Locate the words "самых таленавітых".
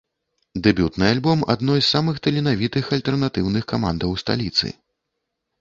1.93-2.89